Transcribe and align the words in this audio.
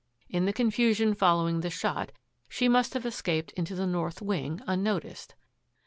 In 0.29 0.45
the 0.45 0.51
confusion 0.51 1.13
following 1.13 1.59
the 1.61 1.69
shot 1.69 2.11
she 2.49 2.67
must 2.67 2.95
have 2.95 3.05
escaped 3.05 3.51
into 3.51 3.75
the 3.75 3.85
north 3.85 4.19
wing, 4.19 4.59
unnoticed. 4.65 5.35